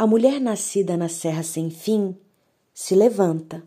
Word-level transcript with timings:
A 0.00 0.06
mulher 0.06 0.40
nascida 0.40 0.96
na 0.96 1.08
Serra 1.08 1.42
Sem 1.42 1.70
Fim 1.70 2.16
se 2.72 2.94
levanta. 2.94 3.64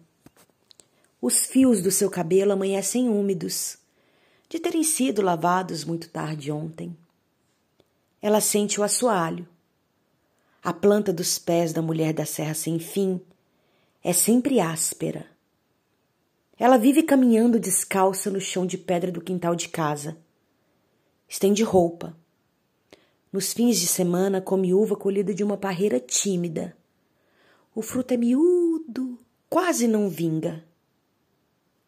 Os 1.21 1.45
fios 1.45 1.81
do 1.81 1.91
seu 1.91 2.09
cabelo 2.09 2.53
amanhecem 2.53 3.09
úmidos, 3.09 3.77
de 4.47 4.57
terem 4.57 4.81
sido 4.81 5.21
lavados 5.21 5.83
muito 5.83 6.07
tarde 6.07 6.49
ontem. 6.49 6.95
Ela 8.21 8.39
sente 8.39 8.79
o 8.79 8.83
assoalho. 8.83 9.45
A 10.63 10.71
planta 10.71 11.11
dos 11.11 11.37
pés 11.37 11.73
da 11.73 11.81
mulher 11.81 12.13
da 12.13 12.25
Serra 12.25 12.53
Sem 12.53 12.79
Fim 12.79 13.19
é 14.01 14.13
sempre 14.13 14.61
áspera. 14.61 15.25
Ela 16.57 16.77
vive 16.77 17.03
caminhando 17.03 17.59
descalça 17.59 18.29
no 18.29 18.39
chão 18.39 18.65
de 18.65 18.77
pedra 18.77 19.11
do 19.11 19.19
quintal 19.19 19.53
de 19.53 19.67
casa. 19.67 20.17
Estende 21.27 21.61
roupa. 21.61 22.15
Nos 23.31 23.53
fins 23.53 23.79
de 23.79 23.87
semana 23.87 24.41
come 24.41 24.73
uva 24.73 24.95
colhida 24.95 25.33
de 25.33 25.43
uma 25.43 25.55
parreira 25.55 25.99
tímida. 25.99 26.75
O 27.73 27.81
fruto 27.81 28.13
é 28.13 28.17
miúdo, 28.17 29.17
quase 29.49 29.87
não 29.87 30.09
vinga. 30.09 30.65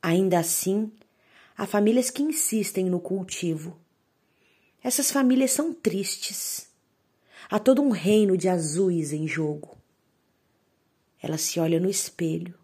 Ainda 0.01 0.39
assim, 0.39 0.89
há 1.57 1.65
famílias 1.65 2.09
que 2.09 2.23
insistem 2.23 2.85
no 2.85 2.99
cultivo. 2.99 3.77
Essas 4.81 5.11
famílias 5.11 5.51
são 5.51 5.73
tristes. 5.73 6.69
Há 7.49 7.59
todo 7.59 7.81
um 7.81 7.89
reino 7.89 8.37
de 8.37 8.47
azuis 8.47 9.11
em 9.11 9.27
jogo. 9.27 9.77
Ela 11.21 11.37
se 11.37 11.59
olha 11.59 11.79
no 11.79 11.89
espelho, 11.89 12.57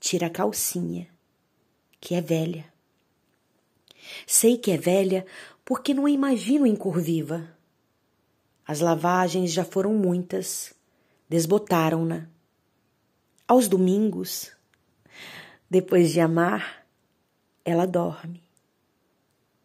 tira 0.00 0.26
a 0.26 0.30
calcinha, 0.30 1.08
que 2.00 2.14
é 2.14 2.20
velha. 2.20 2.72
Sei 4.26 4.56
que 4.56 4.70
é 4.70 4.76
velha 4.76 5.26
porque 5.70 5.94
não 5.94 6.04
a 6.04 6.10
imagino 6.10 6.66
em 6.66 6.74
cor 6.74 7.00
viva. 7.00 7.56
As 8.66 8.80
lavagens 8.80 9.52
já 9.52 9.64
foram 9.64 9.94
muitas, 9.94 10.74
desbotaram-na. 11.28 12.28
Aos 13.46 13.68
domingos, 13.68 14.50
depois 15.70 16.10
de 16.10 16.18
amar, 16.18 16.84
ela 17.64 17.86
dorme, 17.86 18.42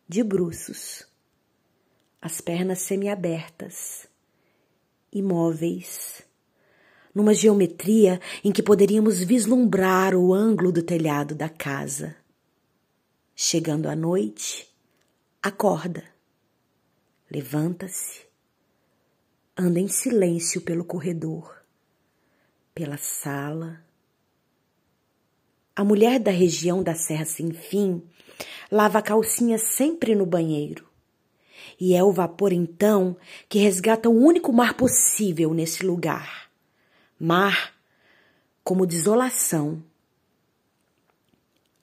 de 0.07 0.23
bruços, 0.23 1.07
as 2.21 2.39
pernas 2.39 2.81
semiabertas, 2.81 4.07
imóveis, 5.11 6.21
numa 7.15 7.33
geometria 7.33 8.21
em 8.43 8.51
que 8.51 8.61
poderíamos 8.61 9.23
vislumbrar 9.23 10.13
o 10.13 10.35
ângulo 10.35 10.71
do 10.71 10.83
telhado 10.83 11.33
da 11.33 11.49
casa. 11.49 12.15
Chegando 13.35 13.89
à 13.89 13.95
noite, 13.95 14.74
acorda, 15.47 16.03
levanta-se, 17.29 18.25
anda 19.55 19.79
em 19.79 19.87
silêncio 19.87 20.59
pelo 20.59 20.83
corredor, 20.83 21.63
pela 22.73 22.97
sala, 22.97 23.85
a 25.75 25.83
mulher 25.83 26.19
da 26.19 26.31
região 26.31 26.81
da 26.81 26.95
Serra 26.95 27.25
Sem 27.25 27.51
Fim 27.51 28.01
lava 28.71 28.97
a 28.97 29.01
calcinha 29.03 29.59
sempre 29.59 30.15
no 30.15 30.25
banheiro. 30.25 30.89
E 31.79 31.93
é 31.93 32.03
o 32.03 32.11
vapor 32.11 32.51
então 32.51 33.15
que 33.47 33.59
resgata 33.59 34.09
o 34.09 34.17
único 34.17 34.51
mar 34.51 34.73
possível 34.73 35.53
nesse 35.53 35.85
lugar. 35.85 36.49
Mar 37.19 37.71
como 38.63 38.87
desolação. 38.87 39.83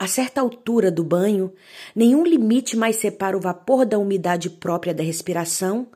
A 0.03 0.09
certa 0.09 0.41
altura 0.41 0.91
do 0.91 1.05
banho, 1.05 1.53
nenhum 1.95 2.25
limite 2.25 2.77
mais 2.77 2.97
separa 2.97 3.37
o 3.37 3.41
vapor 3.41 3.87
da 3.87 4.01
umidade 4.01 4.51
própria 4.51 4.93
da 4.93 5.01
respiração 5.01 5.87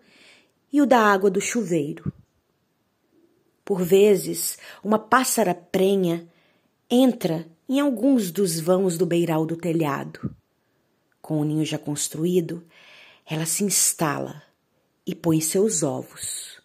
e 0.72 0.80
o 0.80 0.86
da 0.86 1.00
água 1.00 1.28
do 1.28 1.40
chuveiro. 1.40 2.12
Por 3.64 3.82
vezes, 3.82 4.58
uma 4.84 4.96
pássara 4.96 5.52
prenha 5.52 6.24
entra 6.88 7.48
em 7.68 7.80
alguns 7.80 8.30
dos 8.30 8.60
vãos 8.60 8.96
do 8.96 9.04
beiral 9.04 9.44
do 9.44 9.56
telhado. 9.56 10.32
Com 11.20 11.40
o 11.40 11.44
ninho 11.44 11.64
já 11.64 11.76
construído, 11.76 12.64
ela 13.28 13.44
se 13.44 13.64
instala 13.64 14.40
e 15.04 15.16
põe 15.16 15.40
seus 15.40 15.82
ovos. 15.82 16.62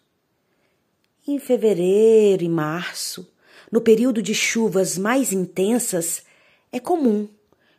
Em 1.26 1.40
fevereiro 1.40 2.44
e 2.44 2.48
março, 2.48 3.28
no 3.68 3.80
período 3.80 4.22
de 4.22 4.32
chuvas 4.32 4.96
mais 4.96 5.32
intensas, 5.32 6.22
é 6.72 6.80
comum 6.80 7.28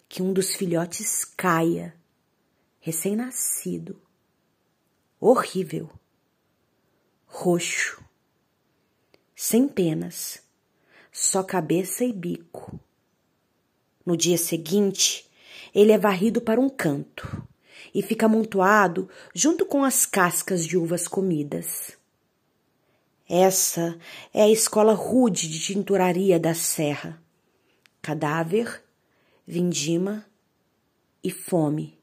que 0.08 0.22
um 0.22 0.32
dos 0.32 0.56
filhotes 0.56 1.26
caia, 1.26 1.94
recém-nascido, 2.80 4.00
horrível, 5.20 5.90
roxo, 7.26 8.02
sem 9.36 9.68
penas, 9.68 10.42
só 11.12 11.44
cabeça 11.44 12.06
e 12.06 12.14
bico 12.14 12.80
no 14.06 14.18
dia 14.18 14.38
seguinte, 14.38 15.30
ele 15.74 15.92
é 15.92 15.98
varrido 15.98 16.42
para 16.42 16.60
um 16.60 16.70
canto 16.70 17.48
e 17.96 18.02
fica 18.02 18.26
amontoado 18.26 19.10
junto 19.34 19.66
com 19.66 19.84
as 19.84 20.06
cascas 20.06 20.66
de 20.66 20.78
uvas 20.78 21.08
comidas. 21.08 21.98
Essa 23.30 23.98
é 24.34 24.44
a 24.44 24.50
escola 24.50 24.94
rude 24.94 25.48
de 25.48 25.60
tinturaria 25.60 26.40
da 26.40 26.54
serra. 26.54 27.22
Cadáver, 28.02 28.83
vindima 29.46 30.26
e 31.24 31.30
fome. 31.30 31.98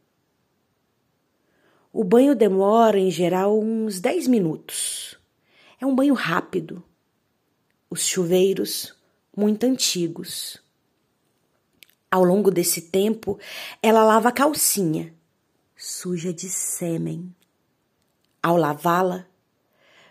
O 1.92 2.04
banho 2.04 2.36
demora, 2.36 2.98
em 2.98 3.10
geral, 3.10 3.58
uns 3.58 4.00
dez 4.00 4.26
minutos. 4.26 5.18
É 5.80 5.86
um 5.86 5.94
banho 5.94 6.14
rápido. 6.14 6.82
Os 7.90 8.06
chuveiros, 8.06 8.94
muito 9.36 9.64
antigos. 9.64 10.62
Ao 12.10 12.22
longo 12.22 12.50
desse 12.50 12.82
tempo, 12.82 13.38
ela 13.82 14.04
lava 14.04 14.28
a 14.28 14.32
calcinha, 14.32 15.14
suja 15.76 16.32
de 16.32 16.48
sêmen. 16.48 17.34
Ao 18.42 18.56
lavá-la, 18.56 19.26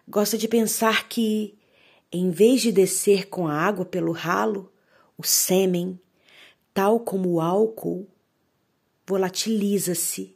gosta 0.08 0.38
de 0.38 0.48
pensar 0.48 1.08
que, 1.08 1.58
em 2.12 2.30
vez 2.30 2.62
de 2.62 2.72
descer 2.72 3.30
com 3.30 3.48
a 3.48 3.54
água 3.54 3.86
pelo 3.86 4.12
ralo, 4.12 4.72
o 5.18 5.24
sêmen, 5.24 6.00
tal 6.80 6.98
como 7.02 7.34
o 7.34 7.42
álcool, 7.42 8.08
volatiliza-se, 9.06 10.34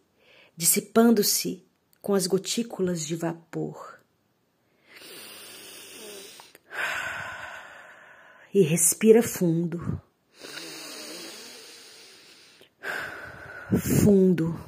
dissipando-se 0.57 1.65
com 2.01 2.13
as 2.13 2.27
gotículas 2.27 3.07
de 3.07 3.15
vapor. 3.15 3.97
E 8.53 8.61
respira 8.61 9.23
fundo. 9.23 10.01
fundo 14.03 14.59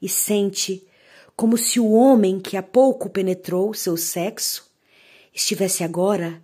e 0.00 0.08
sente 0.08 0.88
como 1.36 1.58
se 1.58 1.78
o 1.78 1.92
homem 1.92 2.40
que 2.40 2.56
há 2.56 2.62
pouco 2.62 3.10
penetrou 3.10 3.74
seu 3.74 3.98
sexo 3.98 4.72
estivesse 5.34 5.84
agora 5.84 6.42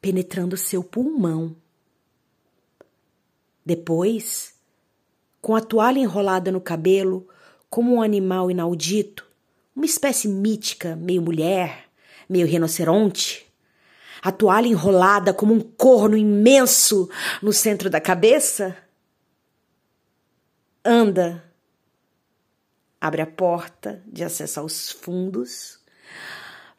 penetrando 0.00 0.56
seu 0.56 0.82
pulmão. 0.82 1.62
Depois, 3.64 4.54
com 5.40 5.54
a 5.54 5.60
toalha 5.60 5.98
enrolada 5.98 6.52
no 6.52 6.60
cabelo, 6.60 7.28
como 7.70 7.94
um 7.94 8.02
animal 8.02 8.50
inaudito, 8.50 9.26
uma 9.74 9.86
espécie 9.86 10.28
mítica, 10.28 10.94
meio 10.96 11.22
mulher, 11.22 11.88
meio 12.28 12.46
rinoceronte, 12.46 13.46
a 14.22 14.32
toalha 14.32 14.68
enrolada 14.68 15.34
como 15.34 15.52
um 15.52 15.60
corno 15.60 16.16
imenso 16.16 17.10
no 17.42 17.52
centro 17.52 17.90
da 17.90 18.00
cabeça, 18.00 18.76
anda, 20.84 21.44
abre 23.00 23.20
a 23.20 23.26
porta 23.26 24.02
de 24.06 24.24
acesso 24.24 24.60
aos 24.60 24.90
fundos, 24.90 25.78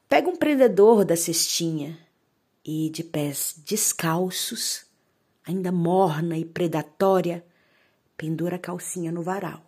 pega 0.10 0.28
um 0.28 0.36
prendedor 0.36 1.06
da 1.06 1.16
cestinha 1.16 2.00
e, 2.64 2.90
de 2.90 3.04
pés 3.04 3.56
descalços, 3.64 4.86
ainda 5.46 5.72
morna 5.72 6.38
e 6.38 6.46
predatória, 6.46 7.46
pendura 8.18 8.56
a 8.56 8.60
calcinha 8.60 9.12
no 9.12 9.22
varal. 9.22 9.62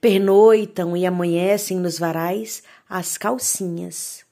Pernoitam 0.00 0.96
e 0.96 1.04
amanhecem 1.04 1.78
nos 1.78 1.98
varais 1.98 2.62
as 2.88 3.18
calcinhas. 3.18 4.24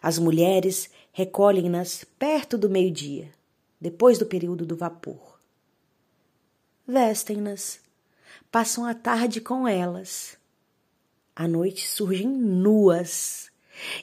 As 0.00 0.18
mulheres 0.18 0.90
recolhem-nas 1.12 2.04
perto 2.18 2.56
do 2.56 2.70
meio-dia, 2.70 3.30
depois 3.80 4.18
do 4.18 4.26
período 4.26 4.64
do 4.64 4.76
vapor 4.76 5.28
vestem-nas, 6.88 7.80
passam 8.50 8.86
a 8.86 8.94
tarde 8.94 9.42
com 9.42 9.68
elas. 9.68 10.38
À 11.36 11.46
noite 11.46 11.86
surgem 11.86 12.26
nuas, 12.26 13.50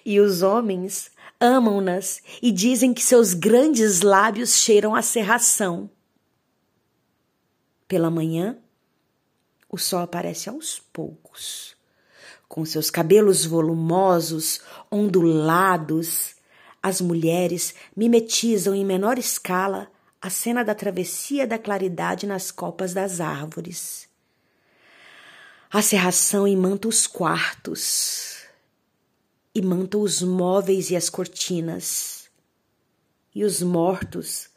e 0.05 0.19
os 0.19 0.43
homens 0.43 1.11
amam-nas 1.39 2.21
e 2.41 2.51
dizem 2.51 2.93
que 2.93 3.03
seus 3.03 3.33
grandes 3.33 4.01
lábios 4.01 4.55
cheiram 4.55 4.95
a 4.95 5.01
serração. 5.01 5.89
Pela 7.87 8.09
manhã, 8.09 8.57
o 9.69 9.77
sol 9.77 9.99
aparece 9.99 10.49
aos 10.49 10.79
poucos, 10.91 11.75
Com 12.47 12.63
seus 12.63 12.89
cabelos 12.89 13.45
volumosos, 13.45 14.61
ondulados, 14.89 16.35
as 16.81 17.01
mulheres 17.01 17.73
mimetizam 17.95 18.75
em 18.75 18.85
menor 18.85 19.17
escala 19.17 19.91
a 20.21 20.29
cena 20.29 20.63
da 20.63 20.73
travessia 20.73 21.45
da 21.45 21.57
claridade 21.57 22.25
nas 22.25 22.51
copas 22.51 22.93
das 22.93 23.19
árvores. 23.19 24.07
A 25.71 25.81
serração 25.81 26.47
imanta 26.47 26.87
os 26.87 27.05
quartos, 27.05 28.44
imanta 29.55 29.97
os 29.97 30.21
móveis 30.21 30.91
e 30.91 30.97
as 30.97 31.09
cortinas. 31.09 32.29
E 33.33 33.45
os 33.45 33.61
mortos 33.61 34.49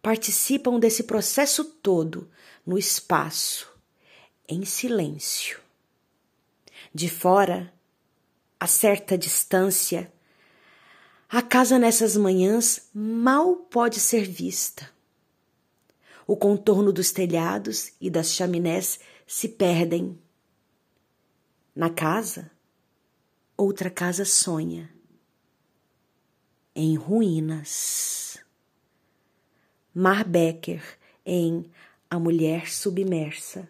participam 0.00 0.78
desse 0.78 1.02
processo 1.02 1.64
todo 1.64 2.30
no 2.64 2.78
espaço, 2.78 3.68
em 4.48 4.64
silêncio. 4.64 5.60
De 6.94 7.10
fora, 7.10 7.72
a 8.60 8.66
certa 8.68 9.18
distância, 9.18 10.12
a 11.28 11.42
casa 11.42 11.78
nessas 11.78 12.16
manhãs 12.16 12.88
mal 12.94 13.56
pode 13.56 13.98
ser 13.98 14.24
vista. 14.28 14.88
O 16.26 16.36
contorno 16.36 16.92
dos 16.92 17.10
telhados 17.10 17.92
e 18.00 18.08
das 18.08 18.32
chaminés 18.32 19.00
se 19.26 19.48
perdem. 19.48 20.18
Na 21.74 21.90
casa, 21.90 22.50
outra 23.56 23.90
casa 23.90 24.24
sonha, 24.24 24.90
em 26.74 26.96
ruínas. 26.96 28.38
Marbecker 29.94 30.82
em 31.24 31.70
A 32.10 32.18
Mulher 32.18 32.68
Submersa. 32.68 33.68